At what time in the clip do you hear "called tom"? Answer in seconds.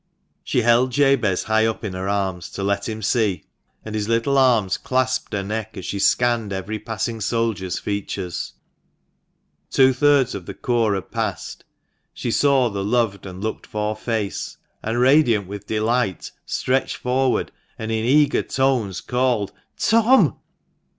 19.01-20.35